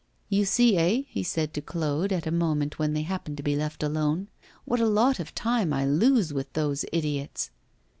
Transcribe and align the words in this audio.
'You 0.29 0.45
see, 0.45 0.77
eh?' 0.79 1.03
he 1.09 1.21
said 1.21 1.53
to 1.53 1.61
Claude, 1.61 2.11
at 2.11 2.25
a 2.25 2.31
moment 2.31 2.79
when 2.79 2.93
they 2.93 3.03
happened 3.03 3.37
to 3.37 3.43
be 3.43 3.55
left 3.55 3.83
alone. 3.83 4.29
'What 4.65 4.79
a 4.79 4.87
lot 4.89 5.19
of 5.19 5.35
time 5.35 5.71
I 5.73 5.85
lose 5.85 6.33
with 6.33 6.51
those 6.53 6.83
idiots! 6.91 7.51